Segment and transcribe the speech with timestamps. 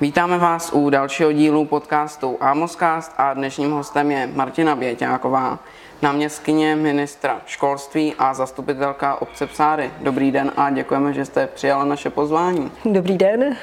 [0.00, 5.58] Vítáme vás u dalšího dílu podcastu Amoscast a dnešním hostem je Martina Běťáková,
[6.02, 9.90] náměstkyně ministra školství a zastupitelka obce Psáry.
[10.00, 12.70] Dobrý den a děkujeme, že jste přijala naše pozvání.
[12.84, 13.56] Dobrý den.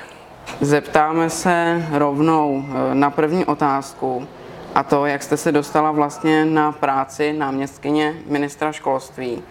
[0.62, 4.28] Zeptáme se rovnou eh, na první otázku
[4.76, 9.44] a to, jak jste se dostala vlastně na práci náměstkyně ministra školství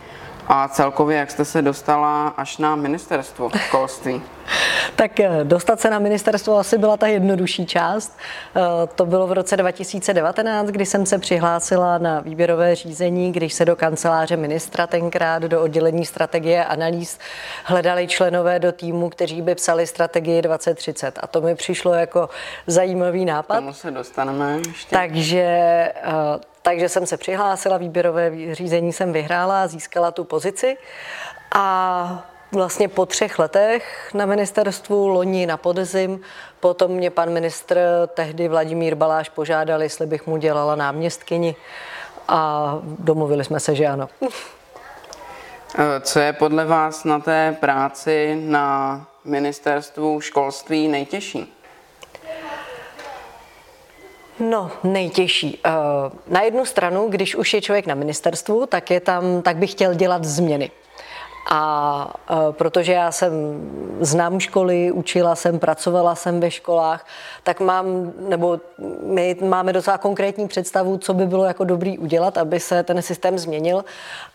[0.48, 4.22] a celkově jak jste se dostala až na ministerstvo školství.
[4.96, 8.18] Tak eh, dostat se na ministerstvo asi byla ta jednodušší část.
[8.56, 8.60] Eh,
[8.94, 13.76] to bylo v roce 2019, kdy jsem se přihlásila na výběrové řízení, když se do
[13.76, 17.18] kanceláře ministra tenkrát do oddělení strategie a analýz
[17.64, 21.18] hledali členové do týmu, kteří by psali strategii 2030.
[21.22, 22.28] A to mi přišlo jako
[22.66, 23.54] zajímavý nápad.
[23.54, 24.96] K tomu se dostaneme ještě.
[24.96, 25.42] Takže
[25.94, 30.76] eh, takže jsem se přihlásila, výběrové řízení jsem vyhrála, získala tu pozici
[31.54, 36.20] a vlastně po třech letech na ministerstvu, loni na podzim,
[36.60, 37.78] potom mě pan ministr,
[38.14, 41.56] tehdy Vladimír Baláš, požádal, jestli bych mu dělala náměstkyni
[42.28, 44.08] a domluvili jsme se, že ano.
[45.78, 51.52] Eh, co je podle vás na té práci na ministerstvu školství nejtěžší?
[54.40, 55.60] No, nejtěžší.
[55.64, 55.70] Eh,
[56.26, 59.94] na jednu stranu, když už je člověk na ministerstvu, tak, je tam, tak bych chtěl
[59.94, 60.70] dělat změny.
[61.50, 63.32] A e, protože já jsem
[64.00, 67.06] znám školy, učila jsem, pracovala jsem ve školách,
[67.42, 68.60] tak mám, nebo
[69.02, 73.38] my máme docela konkrétní představu, co by bylo jako dobrý udělat, aby se ten systém
[73.38, 73.84] změnil,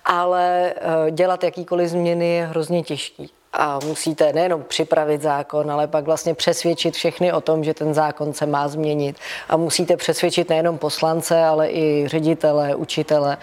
[0.06, 0.74] ale
[1.08, 3.32] e, dělat jakýkoliv změny je hrozně těžký.
[3.54, 8.34] A musíte nejenom připravit zákon, ale pak vlastně přesvědčit všechny o tom, že ten zákon
[8.34, 9.16] se má změnit.
[9.50, 13.38] A musíte přesvědčit nejenom poslance, ale i ředitele, učitele.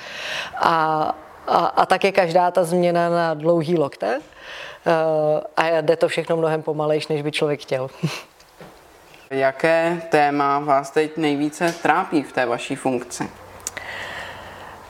[0.56, 1.14] A,
[1.48, 4.20] a, a tak je každá ta změna na dlouhý lokte
[4.86, 4.92] eh,
[5.56, 7.91] a jde to všechno mnohem pomalejš, než by člověk chtěl.
[9.31, 13.31] Jaké téma vás teď nejvíce trápí v té vaší funkci?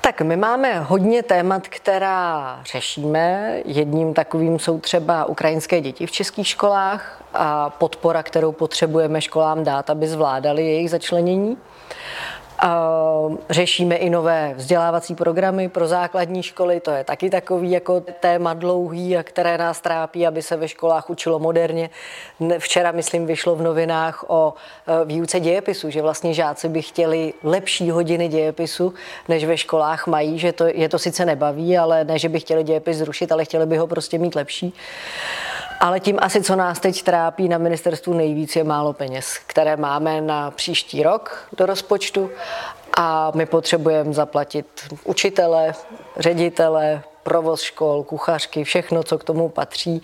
[0.00, 3.54] Tak my máme hodně témat, která řešíme.
[3.64, 9.90] Jedním takovým jsou třeba ukrajinské děti v českých školách a podpora, kterou potřebujeme školám dát,
[9.90, 11.56] aby zvládali jejich začlenění.
[13.50, 19.16] Řešíme i nové vzdělávací programy pro základní školy, to je taky takový jako téma dlouhý,
[19.22, 21.90] které nás trápí, aby se ve školách učilo moderně.
[22.58, 24.54] Včera, myslím, vyšlo v novinách o
[24.86, 28.94] e, výuce dějepisu, že vlastně žáci by chtěli lepší hodiny dějepisu,
[29.28, 32.64] než ve školách mají, že to, je to sice nebaví, ale ne, že by chtěli
[32.64, 34.74] dějepis zrušit, ale chtěli by ho prostě mít lepší.
[35.80, 40.20] Ale tím asi, co nás teď trápí na ministerstvu nejvíc, je málo peněz, které máme
[40.20, 42.30] na příští rok do rozpočtu
[42.98, 44.66] a my potřebujeme zaplatit
[45.04, 45.72] učitele,
[46.16, 50.02] ředitele, provoz škol, kuchařky, všechno, co k tomu patří.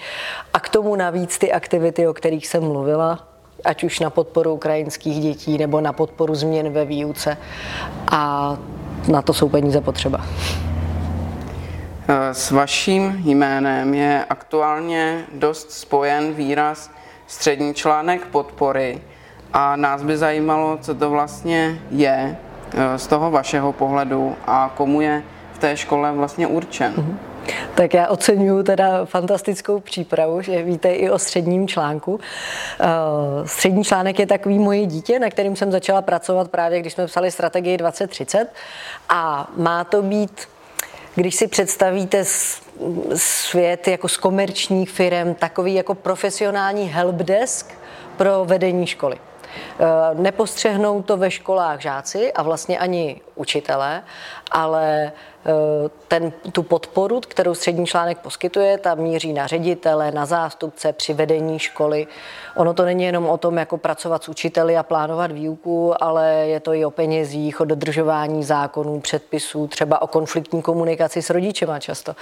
[0.53, 3.29] A k tomu navíc ty aktivity, o kterých jsem mluvila,
[3.65, 7.37] ať už na podporu ukrajinských dětí nebo na podporu změn ve výuce.
[8.11, 8.57] A
[9.09, 10.27] na to jsou peníze potřeba.
[12.09, 16.91] Eh, s vaším jménem je aktuálně dost spojen výraz
[17.27, 19.01] střední článek podpory
[19.53, 22.37] a nás by zajímalo, co to vlastně je
[22.75, 25.23] eh, z toho vašeho pohledu a komu je
[25.53, 26.93] v té škole vlastně určen.
[26.93, 27.17] Mm-hmm.
[27.75, 32.21] Tak já oceňuju teda fantastickou přípravu, že víte i o středním článku.
[32.81, 32.87] Eh,
[33.45, 37.31] střední článek je takový moje dítě, na kterým jsem začala pracovat právě, když jsme psali
[37.31, 38.53] strategii 2030
[39.09, 40.54] a má to být
[41.15, 42.25] když si představíte
[43.15, 47.75] svět jako z komerčních firm, takový jako profesionální helpdesk
[48.17, 49.17] pro vedení školy.
[49.81, 54.03] Eh, nepostřehnou to ve školách žáci a vlastně ani učitelé,
[54.51, 55.13] ale
[55.47, 61.15] Eh, ten, tu podporu, kterou střední článek poskytuje, ta míří na ředitele, na zástupce při
[61.15, 62.07] vedení školy.
[62.57, 66.61] Ono to není jenom o tom, jako pracovat s učiteli a plánovat výuku, ale je
[66.61, 72.17] to i o penězích, o dodržování zákonů, předpisů, třeba o konfliktní komunikaci s rodičema často.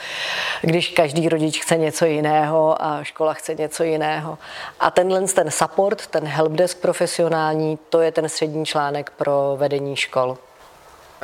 [0.63, 4.39] Když každý rodič chce něco jiného a škola chce něco jiného.
[4.81, 10.37] A tenhle ten support, ten helpdesk profesionální, to je ten střední článek pro vedení škol.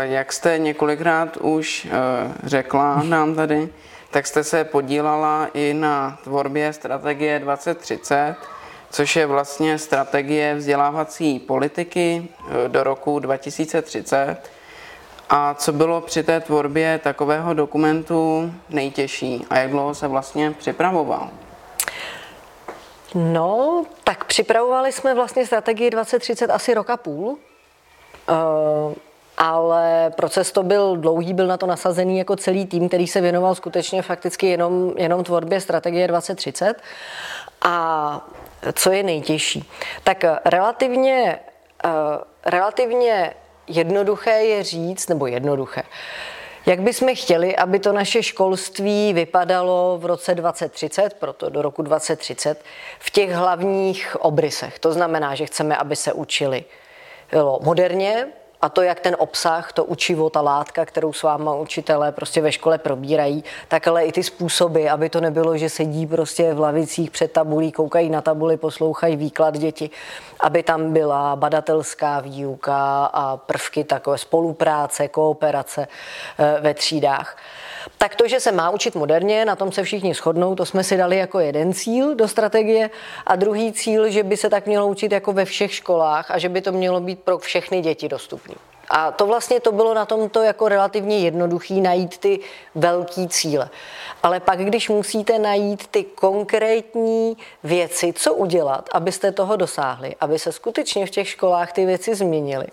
[0.03, 3.69] Jak jste několikrát už eh, řekla nám tady,
[4.11, 8.37] tak jste se podílala i na tvorbě strategie 2030,
[8.91, 12.29] což je vlastně strategie vzdělávací politiky
[12.65, 14.37] eh, do roku 2030.
[15.31, 21.31] A co bylo při té tvorbě takového dokumentu nejtěžší a jak dlouho se vlastně připravoval?
[23.15, 27.39] No, tak připravovali jsme vlastně strategii 2030 asi roka půl.
[28.29, 28.93] Uh,
[29.39, 33.55] ale proces to byl dlouhý, byl na to nasazený jako celý tým, který se věnoval
[33.55, 36.75] skutečně fakticky jenom, jenom tvorbě strategie 2030.
[37.63, 38.29] A
[38.73, 39.71] co je nejtěžší?
[40.05, 41.39] Tak relativně,
[42.47, 43.35] relativně
[43.67, 45.83] jednoduché je říct, nebo jednoduché,
[46.67, 52.65] jak bychom chtěli, aby to naše školství vypadalo v roce 2030, proto do roku 2030,
[52.99, 54.79] v těch hlavních obrysech?
[54.79, 56.65] To znamená, že chceme, aby se učili
[57.63, 58.27] moderně,
[58.63, 62.53] a to, jak ten obsah, to učivo, ta látka, kterou s váma učitelé prostě ve
[62.53, 67.11] škole probírají, tak ale i ty způsoby, aby to nebylo, že sedí prostě v lavicích
[67.11, 69.91] před tabulí, koukají na tabuli, poslouchají výklad děti,
[70.41, 75.89] aby tam byla badatelská výuka a prvky takové spolupráce, kooperace
[76.39, 77.37] eh, ve třídách.
[77.99, 80.97] Tak to, že se má učit moderně, na tom se všichni shodnou, to jsme si
[80.97, 82.91] dali jako jeden cíl do strategie
[83.27, 86.49] a druhý cíl, že by se tak mělo učit jako ve všech školách a že
[86.49, 88.55] by to mělo být pro všechny děti dostupné.
[88.91, 92.41] A to vlastně to bylo na tomto jako relativně jednoduchý najít ty
[92.75, 93.71] velký cíle.
[94.23, 100.53] Ale pak, když musíte najít ty konkrétní věci, co udělat, abyste toho dosáhli, aby se
[100.53, 102.67] skutečně v těch školách ty věci změnily,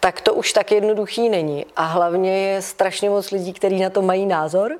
[0.00, 1.66] tak to už tak jednoduchý není.
[1.76, 4.78] A hlavně je strašně moc lidí, kteří na to mají názor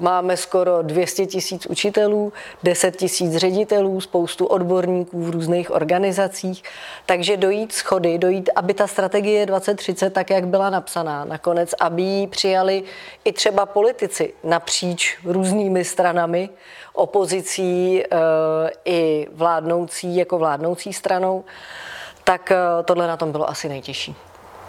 [0.00, 2.32] Máme skoro 200 tisíc učitelů,
[2.62, 6.62] 10 tisíc ředitelů, spoustu odborníků v různých organizacích.
[7.06, 12.26] Takže dojít schody, dojít, aby ta strategie 2030, tak jak byla napsaná, nakonec, aby ji
[12.26, 12.82] přijali
[13.24, 16.48] i třeba politici napříč různými stranami,
[16.92, 18.06] opozicí e,
[18.84, 21.44] i vládnoucí, jako vládnoucí stranou,
[22.24, 24.16] tak e, tohle na tom bylo asi nejtěžší.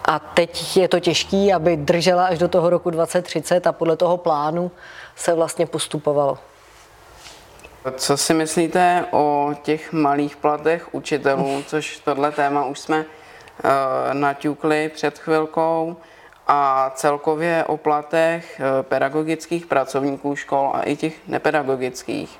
[0.04, 4.16] A teď je to těžké, aby držela až do toho roku 2030 a podle toho
[4.16, 4.70] plánu
[5.16, 6.38] se vlastně postupovalo.
[7.96, 13.04] Co si myslíte o těch malých platech učitelů, což tohle téma už jsme uh,
[14.12, 15.96] naťukli před chvilkou,
[16.46, 22.38] a celkově o platech uh, pedagogických pracovníků škol a i těch nepedagogických.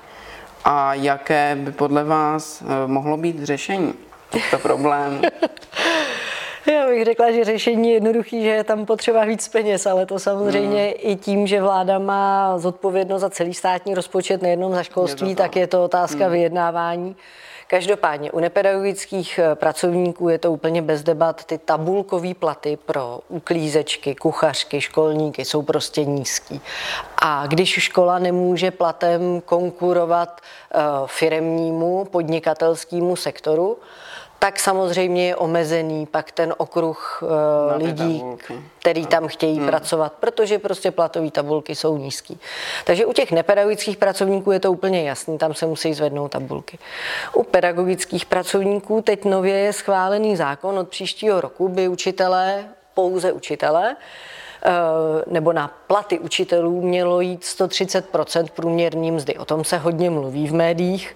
[0.65, 3.93] A jaké by podle vás uh, mohlo být řešení
[4.29, 5.21] těchto problémů?
[6.93, 10.83] Bych řekla, že řešení je jednoduchý, že je tam potřeba víc peněz, ale to samozřejmě
[10.83, 10.93] hmm.
[10.97, 15.55] i tím, že vláda má zodpovědnost za celý státní rozpočet, nejenom za školství, je tak
[15.55, 16.33] je to otázka hmm.
[16.33, 17.15] vyjednávání.
[17.67, 21.43] Každopádně u nepedagogických eh, pracovníků je to úplně bez debat.
[21.43, 26.61] Ty tabulkové platy pro uklízečky, kuchařky, školníky jsou prostě nízký.
[27.21, 30.41] A když škola nemůže platem konkurovat
[30.75, 33.77] uh, firemnímu podnikatelskému sektoru,
[34.43, 38.53] tak samozřejmě je omezený pak ten okruh uh, lidí, tabulky.
[38.79, 39.67] který tam chtějí hmm.
[39.67, 42.39] pracovat, protože prostě platové tabulky jsou nízký.
[42.85, 46.79] Takže u těch nepedagogických pracovníků je to úplně jasný, tam se musí zvednout tabulky.
[47.33, 53.95] U pedagogických pracovníků teď nově je schválený zákon od příštího roku, by učitelé, pouze učitelé,
[53.95, 54.71] eh,
[55.27, 59.35] nebo na platy učitelů mělo jít 130% průměrní mzdy.
[59.35, 61.15] O tom se hodně mluví v médiích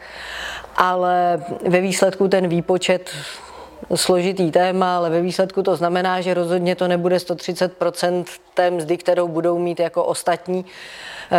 [0.78, 3.10] ale ve výsledku ten výpočet
[3.96, 9.28] složitý téma, ale ve výsledku to znamená, že rozhodně to nebude 130% té mzdy, kterou
[9.28, 10.66] budou mít jako ostatní
[11.32, 11.38] eh,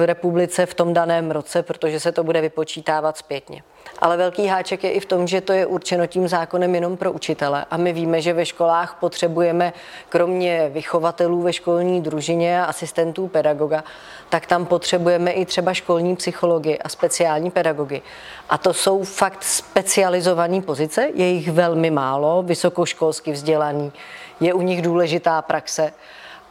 [0.00, 3.62] v republice v tom daném roce, protože se to bude vypočítávat zpětně.
[3.98, 7.12] Ale velký háček je i v tom, že to je určeno tím zákonem jenom pro
[7.12, 7.64] učitele.
[7.70, 9.72] A my víme, že ve školách potřebujeme
[10.08, 13.84] kromě vychovatelů ve školní družině a asistentů pedagoga,
[14.28, 18.02] tak tam potřebujeme i třeba školní psychologi a speciální pedagogy.
[18.48, 23.92] A to jsou fakt specializované pozice, je jich velmi málo, vysokoškolsky vzdělaný,
[24.40, 25.92] je u nich důležitá praxe.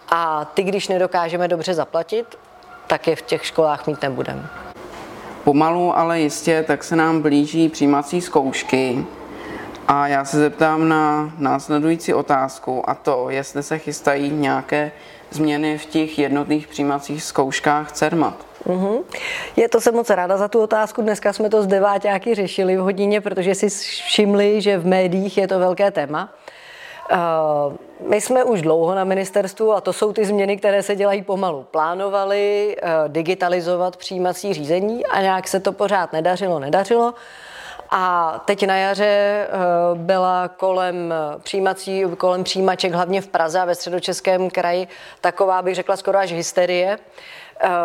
[0.09, 2.37] A ty, když nedokážeme dobře zaplatit,
[2.87, 4.74] tak je v těch školách mít nebudeme.
[5.45, 9.05] Pomalu, ale jistě, tak se nám blíží přijímací zkoušky.
[9.87, 14.91] A já se zeptám na následující otázku, a to, jestli se chystají nějaké
[15.29, 18.45] změny v těch jednotných přijímacích zkouškách CERMAT.
[18.67, 18.97] Mm-hmm.
[19.55, 21.01] Je to jsem moc ráda za tu otázku.
[21.01, 23.69] Dneska jsme to s deváťáky řešili v hodině, protože si
[24.05, 26.33] všimli, že v médiích je to velké téma.
[27.11, 27.73] Uh,
[28.09, 31.63] my jsme už dlouho na ministerstvu a to jsou ty změny, které se dělají pomalu.
[31.71, 37.13] Plánovali uh, digitalizovat přijímací řízení a nějak se to pořád nedařilo, nedařilo.
[37.91, 43.75] A teď na jaře uh, byla kolem přijímací, kolem přijímaček, hlavně v Praze a ve
[43.75, 44.87] středočeském kraji,
[45.21, 46.97] taková bych řekla skoro až hysterie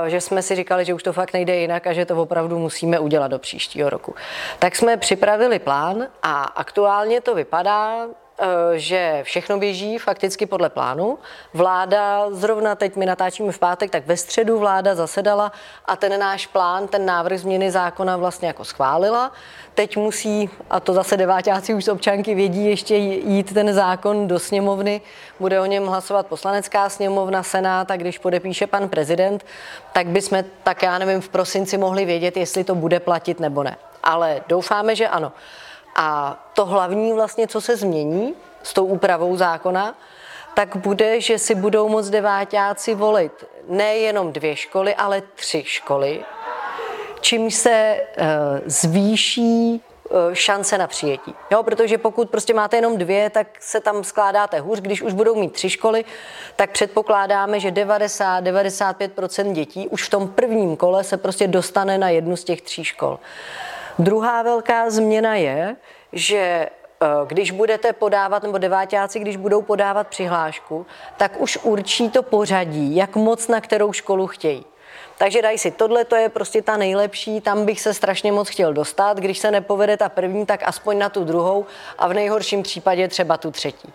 [0.06, 2.98] že jsme si říkali, že už to fakt nejde jinak a že to opravdu musíme
[2.98, 4.14] udělat do příštího roku.
[4.58, 8.29] Tak jsme připravili plán a aktuálně to vypadá, Eh,
[8.74, 11.18] že všechno běží fakticky podle plánu.
[11.54, 15.52] Vláda, zrovna teď my natáčíme v pátek, tak ve středu vláda zasedala
[15.84, 19.32] a ten náš plán, ten návrh změny zákona vlastně jako schválila.
[19.74, 24.38] Teď musí, a to zase devátáci už z občanky vědí, ještě jít ten zákon do
[24.38, 25.00] sněmovny,
[25.40, 29.46] bude o něm hlasovat poslanecká sněmovna, senát a když podepíše pan prezident,
[29.92, 33.76] tak bychom, tak já nevím, v prosinci mohli vědět, jestli to bude platit nebo ne.
[34.02, 35.32] Ale doufáme, že ano.
[35.96, 39.94] A to hlavní vlastně, co se změní s tou úpravou zákona,
[40.54, 46.24] tak bude, že si budou moct devátáci volit nejenom dvě školy, ale tři školy,
[47.20, 48.26] čím se eh,
[48.66, 51.34] zvýší eh, šance na přijetí.
[51.50, 54.80] Jo, protože pokud prostě máte jenom dvě, tak se tam skládáte hůř.
[54.80, 56.04] Když už budou mít tři školy,
[56.56, 62.36] tak předpokládáme, že 90-95% dětí už v tom prvním kole se prostě dostane na jednu
[62.36, 63.18] z těch tří škol.
[63.98, 65.76] Druhá velká změna je,
[66.12, 72.22] že eh, když budete podávat, nebo devátáci, když budou podávat přihlášku, tak už určí to
[72.22, 74.64] pořadí, jak moc na kterou školu chtějí.
[75.18, 78.72] Takže dají si, tohle to je prostě ta nejlepší, tam bych se strašně moc chtěl
[78.72, 81.66] dostat, když se nepovede ta první, tak aspoň na tu druhou
[81.98, 83.92] a v nejhorším případě třeba tu třetí.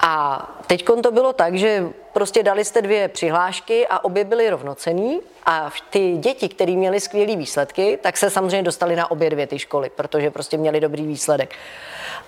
[0.00, 5.20] A teď to bylo tak, že prostě dali jste dvě přihlášky a obě byly rovnocený
[5.46, 9.58] a ty děti, které měly skvělé výsledky, tak se samozřejmě dostali na obě dvě ty
[9.58, 11.54] školy, protože prostě měli dobrý výsledek.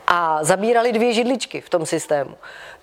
[0.07, 2.35] A zabírali dvě židličky v tom systému.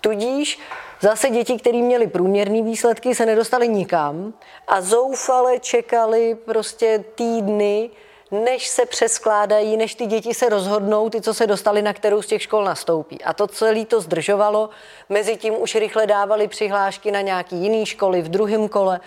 [0.01, 0.59] Tudíž
[0.99, 4.33] zase děti, které měly průměrné výsledky, se nedostali nikam
[4.67, 7.89] a zoufale čekali prostě týdny,
[8.31, 12.27] než se přeskládají, než ty děti se rozhodnou, ty, co se dostali, na kterou z
[12.27, 13.23] těch škol nastoupí.
[13.23, 14.69] A to celé to zdržovalo,
[15.09, 18.99] mezi tím už rychle dávali přihlášky na nějaký jiný školy v druhém kole.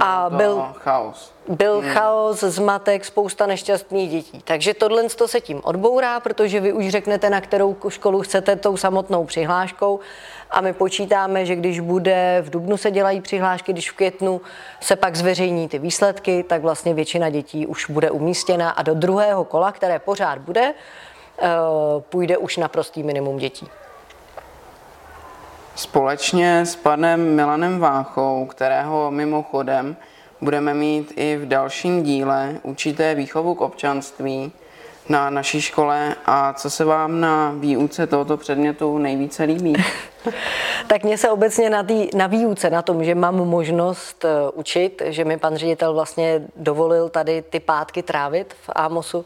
[0.00, 1.32] A byl chaos.
[1.48, 1.90] Byl hmm.
[1.90, 4.42] chaos, zmatek, spousta nešťastných dětí.
[4.44, 8.76] Takže tohle to se tím odbourá, protože vy už řeknete, na kterou školu chcete tou
[8.76, 10.00] samotnou přihláškou
[10.50, 14.40] a my počítáme, že když bude v dubnu se dělají přihlášky, když v květnu
[14.80, 19.44] se pak zveřejní ty výsledky, tak vlastně většina dětí už bude umístěna a do druhého
[19.44, 20.74] kola, které pořád bude,
[21.38, 21.48] eh,
[22.00, 23.68] půjde už na prostý minimum dětí.
[25.80, 29.96] Společně s panem Milanem Váchou, kterého mimochodem
[30.40, 34.52] budeme mít i v dalším díle, učíte výchovu k občanství
[35.08, 39.74] na naší škole a co se vám na výuce tohoto předmětu nejvíce líbí?
[40.86, 45.02] tak mně se obecně na, tý, na výuce, na tom, že mám možnost uh, učit,
[45.06, 49.24] že mi pan ředitel vlastně dovolil tady ty pátky trávit v Amosu,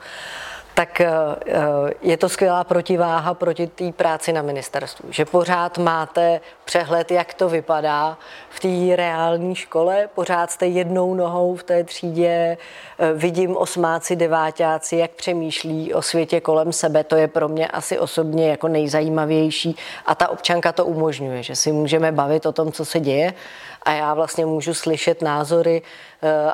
[0.75, 1.09] tak eh,
[1.47, 1.61] eh,
[2.03, 5.09] je to skvělá protiváha proti té práci na ministerstvu.
[5.11, 8.19] Že pořád máte přehled, jak to vypadá
[8.51, 12.57] v té reální škole, pořád jste jednou nohou v té třídě,
[12.99, 17.99] eh, vidím osmáci, devátáci, jak přemýšlí o světě kolem sebe, to je pro mě asi
[17.99, 19.77] osobně jako nejzajímavější.
[20.07, 23.35] A ta občanka to umožňuje, že si můžeme bavit o tom, co se děje.
[23.83, 25.83] A já vlastně můžu slyšet názory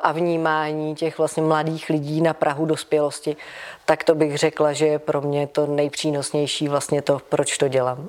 [0.02, 3.36] a vnímání těch vlastně mladých lidí na Prahu dospělosti
[3.90, 8.08] tak to bych řekla, že je pro mě to nejpřínosnější vlastně to, proč to dělám.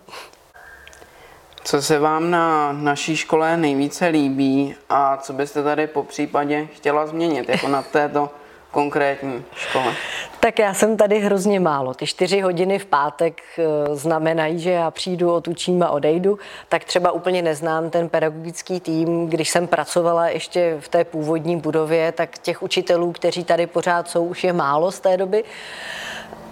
[1.63, 7.07] Co se vám na naší škole nejvíce líbí a co byste tady po případě chtěla
[7.07, 8.29] změnit, jako na této
[8.71, 9.93] konkrétní škole?
[10.39, 11.93] Tak já jsem tady hrozně málo.
[11.93, 13.63] Ty čtyři hodiny v pátek eh,
[13.95, 16.39] znamenají, že já přijdu, otučím a odejdu.
[16.69, 19.27] Tak třeba úplně neznám ten pedagogický tým.
[19.29, 24.25] Když jsem pracovala ještě v té původní budově, tak těch učitelů, kteří tady pořád jsou,
[24.25, 25.43] už je málo z té doby.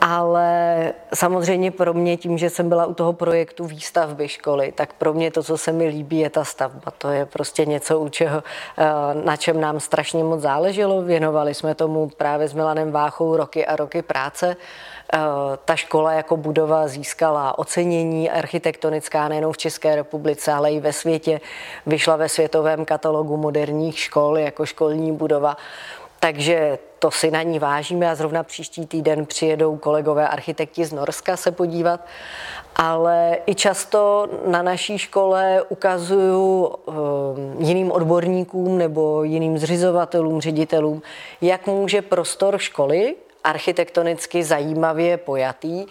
[0.01, 5.13] Ale samozřejmě pro mě tím, že jsem byla u toho projektu výstavby školy, tak pro
[5.13, 6.91] mě to, co se mi líbí, je ta stavba.
[6.97, 8.43] To je prostě něco, u čeho,
[8.77, 8.85] eh,
[9.25, 11.01] na čem nám strašně moc záleželo.
[11.01, 14.55] Věnovali jsme tomu právě s Milanem Váchou roky a roky práce.
[15.13, 15.17] Eh,
[15.65, 21.41] ta škola jako budova získala ocenění architektonická nejen v České republice, ale i ve světě.
[21.85, 25.57] Vyšla ve světovém katalogu moderních škol jako školní budova.
[26.19, 31.37] Takže to si na ní vážíme a zrovna příští týden přijedou kolegové architekti z Norska
[31.37, 32.05] se podívat.
[32.75, 36.95] Ale i často na naší škole ukazuju um,
[37.59, 41.01] jiným odborníkům nebo jiným zřizovatelům, ředitelům,
[41.41, 45.85] jak může prostor školy architektonicky zajímavě pojatý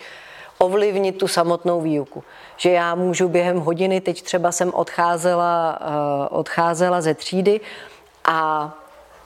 [0.59, 2.25] ovlivnit tu samotnou výuku.
[2.57, 7.61] Že já můžu během hodiny, teď třeba jsem odcházela, uh, odcházela ze třídy
[8.25, 8.75] a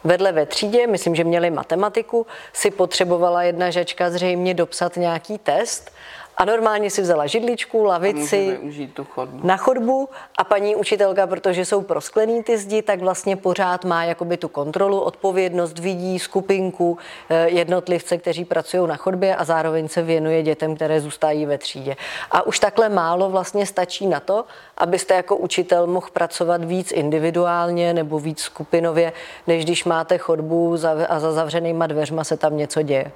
[0.05, 5.91] Vedle ve třídě, myslím, že měli matematiku, si potřebovala jedna žačka zřejmě dopsat nějaký test
[6.37, 8.59] A normálně si vzala židličku, lavici
[9.05, 9.47] chodbu.
[9.47, 10.09] na chodbu
[10.39, 15.01] a paní učitelka, protože jsou prosklený ty zdi, tak vlastně pořád má jakoby tu kontrolu,
[15.01, 16.99] odpovědnost, vidí skupinku
[17.29, 21.97] eh, jednotlivce, kteří pracují na chodbě a zároveň se věnuje dětem, které zůstávají ve třídě.
[22.31, 24.45] A už takhle málo vlastně stačí na to,
[24.79, 29.13] abyste jako učitel mohl pracovat víc individuálně nebo víc skupinově,
[29.47, 30.77] než když máte chodbu
[31.09, 33.13] a za zavřenýma dveřma se tam něco děje.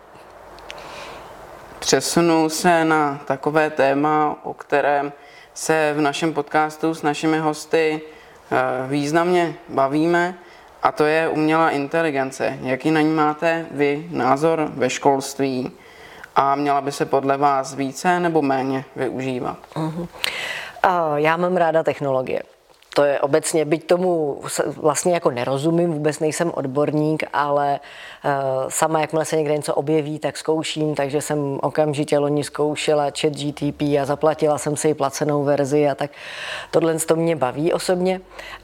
[1.87, 5.13] Přesunu se na takové téma, o kterém
[5.55, 8.57] se v našem podcastu s našimi hosty eh,
[8.89, 10.35] významně bavíme,
[10.83, 12.59] a to je umělá inteligence.
[12.63, 15.71] Jaký na ní máte vy názor ve školství
[16.37, 19.59] a měla by se podle vás více nebo méně využívat?
[19.75, 20.07] Uh-huh.
[21.17, 22.43] Já mám ráda technologie
[22.97, 24.41] to je obecně, byť tomu
[24.77, 27.81] vlastně jako nerozumím, vůbec nejsem odborník, ale
[28.25, 28.31] uh,
[28.69, 33.83] sama jakmile se někde něco objeví, tak zkouším, takže jsem okamžitě loni zkoušela chat GTP
[33.83, 36.11] a zaplatila jsem si i placenou verzi a tak
[36.71, 38.21] tohle to mě baví osobně,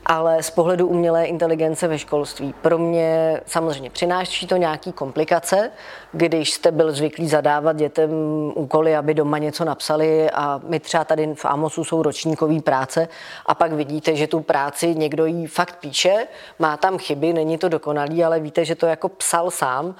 [0.07, 2.55] ale z pohledu umělé inteligence ve školství.
[2.63, 5.71] Pro mě samozřejmě přináší to nějaký komplikace,
[6.13, 8.11] když jste byl zvyklý zadávat dětem
[8.55, 13.09] úkoly, aby doma něco napsali a my třeba tady v Amosu jsou ročníkové práce
[13.47, 16.27] a pak vidíte, že tu práci někdo jí fakt píše,
[16.59, 19.95] má tam chyby, není to dokonalý, ale víte, že to jako psal sám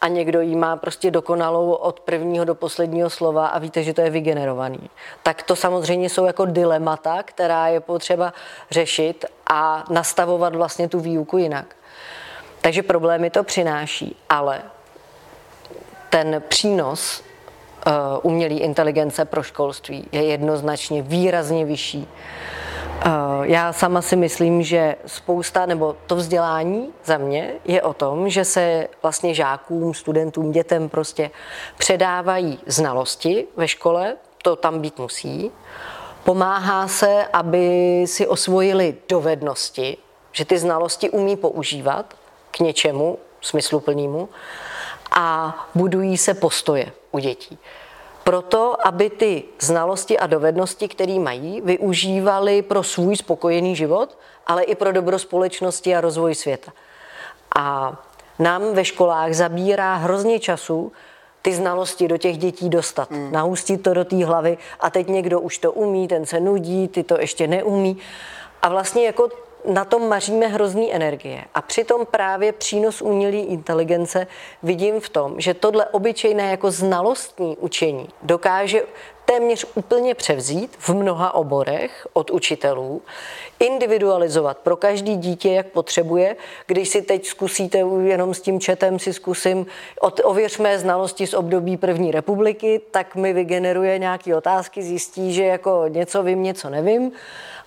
[0.00, 4.00] a někdo jí má prostě dokonalou od prvního do posledního slova a víte, že to
[4.00, 4.90] je vygenerovaný.
[5.22, 8.32] Tak to samozřejmě jsou jako dilemata, která je potřeba
[8.70, 11.76] řešit a nastavovat vlastně tu výuku jinak.
[12.60, 14.62] Takže problémy to přináší, ale
[16.10, 17.22] ten přínos
[17.86, 17.92] uh,
[18.22, 22.08] umělé inteligence pro školství je jednoznačně výrazně vyšší.
[22.96, 28.28] Uh, já sama si myslím, že spousta, nebo to vzdělání za mě je o tom,
[28.28, 31.30] že se vlastně žákům, studentům, dětem prostě
[31.78, 35.50] předávají znalosti ve škole, to tam být musí.
[36.24, 39.96] Pomáhá se, aby si osvojili dovednosti,
[40.32, 42.14] že ty znalosti umí používat
[42.50, 44.28] k něčemu smysluplnému
[45.10, 47.58] a budují se postoje u dětí.
[48.26, 54.74] Proto, aby ty znalosti a dovednosti, které mají, využívali pro svůj spokojený život, ale i
[54.74, 56.72] pro dobro společnosti a rozvoj světa.
[57.56, 57.96] A
[58.38, 60.92] nám ve školách zabírá hrozně času
[61.42, 63.32] ty znalosti do těch dětí dostat, mm.
[63.32, 67.02] nahustit to do té hlavy a teď někdo už to umí, ten se nudí, ty
[67.02, 67.96] to ještě neumí.
[68.62, 69.28] A vlastně jako
[69.66, 71.44] na tom maříme hrozný energie.
[71.54, 74.26] A přitom právě přínos umělé inteligence
[74.62, 78.82] vidím v tom, že tohle obyčejné jako znalostní učení dokáže
[79.26, 83.02] téměř úplně převzít v mnoha oborech od učitelů,
[83.60, 86.36] individualizovat pro každý dítě, jak potřebuje.
[86.66, 89.66] Když si teď zkusíte jenom s tím četem si zkusím,
[90.00, 95.44] od, ověř mé znalosti z období první republiky, tak mi vygeneruje nějaké otázky, zjistí, že
[95.44, 97.12] jako něco vím, něco nevím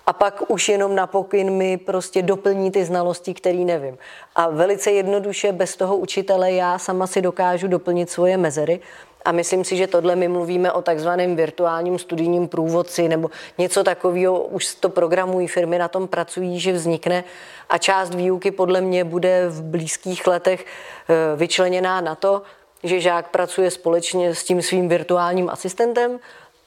[0.06, 3.98] a pak už jenom na pokyn mi prostě doplní ty znalosti, které nevím.
[4.34, 8.80] A velice jednoduše bez toho učitele já sama si dokážu doplnit svoje mezery,
[9.24, 14.42] a myslím si, že tohle my mluvíme o takzvaném virtuálním studijním průvodci nebo něco takového,
[14.42, 17.24] už to programují firmy, na tom pracují, že vznikne.
[17.68, 22.42] A část výuky podle mě bude v blízkých letech eh, vyčleněná na to,
[22.82, 26.18] že žák pracuje společně s tím svým virtuálním asistentem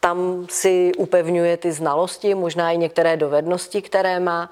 [0.03, 4.49] tam si upevňuje ty znalosti, možná i některé dovednosti, které má.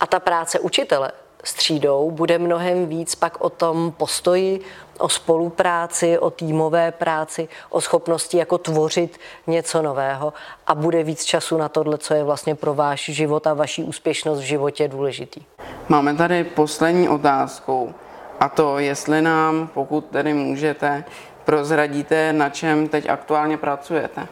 [0.00, 1.12] A ta práce učitele
[1.44, 4.60] s třídou bude mnohem víc pak o tom postoji,
[4.98, 10.32] o spolupráci, o týmové práci, o schopnosti jako tvořit něco nového
[10.66, 14.38] a bude víc času na tohle, co je vlastně pro váš život a vaši úspěšnost
[14.38, 15.42] v životě důležitý.
[15.88, 17.94] Máme tady poslední otázku
[18.40, 21.04] a to, jestli nám, pokud tedy můžete,
[21.44, 24.28] prozradíte, na čem teď aktuálně pracujete.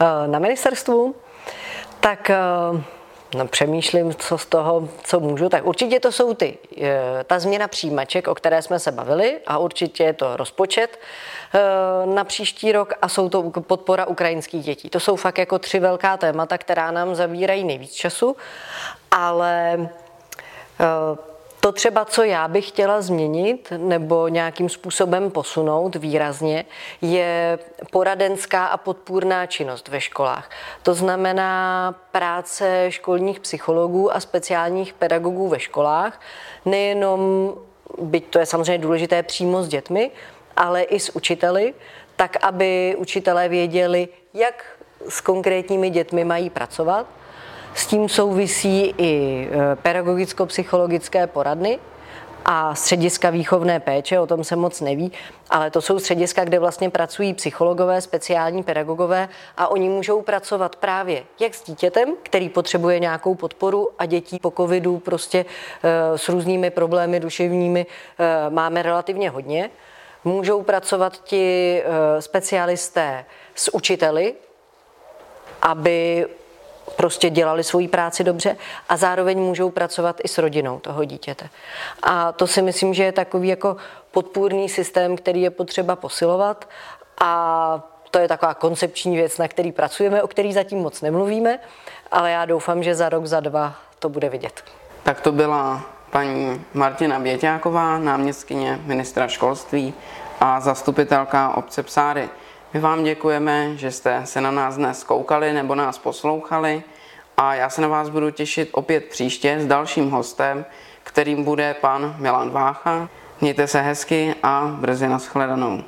[0.00, 1.14] Eh, na ministerstvu,
[2.00, 2.36] tak eh,
[3.34, 7.68] no, přemýšlím, co z toho, co můžu, tak určitě to jsou ty, eh, ta změna
[7.68, 10.98] přijímaček, o které jsme se bavili a určitě je to rozpočet
[12.04, 14.90] na příští rok a jsou to podpora ukrajinských dětí.
[14.90, 18.36] To jsou fakt jako tři velká témata, která nám zabírají nejvíc času,
[19.10, 19.88] ale
[21.66, 26.64] to třeba, co já bych chtěla změnit nebo nějakým způsobem posunout výrazně,
[27.02, 27.58] je
[27.90, 30.50] poradenská a podpůrná činnost ve školách.
[30.82, 36.20] To znamená práce školních psychologů a speciálních pedagogů ve školách,
[36.64, 37.54] nejenom,
[37.98, 40.10] byť to je samozřejmě důležité přímo s dětmi,
[40.56, 41.74] ale i s učiteli,
[42.16, 44.64] tak aby učitelé věděli, jak
[45.08, 47.06] s konkrétními dětmi mají pracovat
[47.76, 51.78] s tím souvisí i e, pedagogicko-psychologické poradny
[52.44, 55.12] a střediska výchovné péče, o tom se moc neví,
[55.50, 61.24] ale to jsou střediska, kde vlastně pracují psychologové, speciální pedagogové a oni můžou pracovat právě
[61.40, 65.44] jak s dítětem, který potřebuje nějakou podporu a dětí po covidu prostě
[65.82, 67.86] e, s různými problémy duševními
[68.18, 69.70] e, máme relativně hodně.
[70.24, 71.82] Můžou pracovat ti
[72.20, 74.34] specialisté s učiteli,
[75.62, 76.26] aby
[76.96, 78.56] prostě dělali svoji práci dobře
[78.88, 81.48] a zároveň můžou pracovat i s rodinou toho dítěte.
[82.02, 83.76] A to si myslím, že je takový jako
[84.10, 86.68] podpůrný systém, který je potřeba posilovat
[87.20, 91.58] a to je taková koncepční věc, na který pracujeme, o který zatím moc nemluvíme,
[92.12, 94.64] ale já doufám, že za rok, za dva to bude vidět.
[95.02, 99.94] Tak to byla paní Martina Běťáková, náměstkyně ministra školství
[100.40, 102.28] a zastupitelka obce Psáry.
[102.76, 106.82] My vám děkujeme, že jste se na nás dnes koukali nebo nás poslouchali
[107.36, 110.64] a já se na vás budu těšit opět příště s dalším hostem,
[111.02, 113.08] kterým bude pan Milan Vácha.
[113.40, 115.82] Mějte se hezky a brzy nashledanou.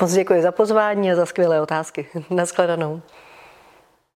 [0.00, 2.06] Moc děkuji za pozvání a za skvělé otázky.
[2.30, 3.00] Nashledanou.